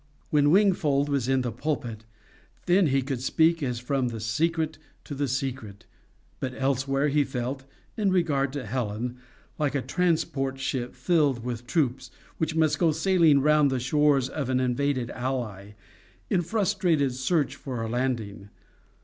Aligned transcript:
When 0.31 0.49
Wingfold 0.49 1.09
was 1.09 1.29
in 1.29 1.41
the 1.41 1.51
pulpit, 1.51 2.05
then, 2.65 2.87
he 2.87 3.03
could 3.03 3.21
speak 3.21 3.61
as 3.61 3.77
from 3.77 4.07
the 4.07 4.19
secret 4.19 4.79
to 5.03 5.13
the 5.13 5.27
secret; 5.27 5.85
but 6.39 6.55
elsewhere 6.55 7.09
he 7.09 7.23
felt, 7.23 7.65
in 7.95 8.09
regard 8.11 8.51
to 8.53 8.65
Helen, 8.65 9.19
like 9.59 9.75
a 9.75 9.81
transport 9.83 10.57
ship 10.57 10.95
filled 10.95 11.43
with 11.43 11.67
troops, 11.67 12.09
which 12.39 12.55
must 12.55 12.79
go 12.79 12.91
sailing 12.91 13.41
around 13.41 13.67
the 13.67 13.79
shores 13.79 14.27
of 14.27 14.49
an 14.49 14.59
invaded 14.59 15.11
ally, 15.11 15.73
in 16.31 16.41
frustrate 16.41 17.11
search 17.11 17.55
for 17.55 17.83
a 17.83 17.87
landing. 17.87 18.49